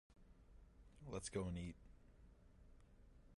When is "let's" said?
1.11-1.29